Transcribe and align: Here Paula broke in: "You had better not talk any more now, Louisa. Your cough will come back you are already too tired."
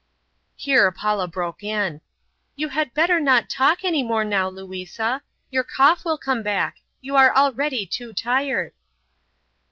Here 0.55 0.91
Paula 0.91 1.27
broke 1.27 1.61
in: 1.63 2.01
"You 2.55 2.69
had 2.69 2.95
better 2.95 3.19
not 3.19 3.51
talk 3.51 3.83
any 3.83 4.01
more 4.01 4.23
now, 4.25 4.49
Louisa. 4.49 5.21
Your 5.51 5.63
cough 5.63 6.03
will 6.03 6.17
come 6.17 6.41
back 6.41 6.77
you 7.01 7.15
are 7.15 7.35
already 7.35 7.85
too 7.85 8.11
tired." 8.11 8.73